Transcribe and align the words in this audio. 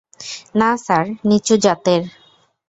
না 0.59 0.69
স্যার, 0.77 1.05
নীচু 1.29 1.55
জাতের। 1.63 2.01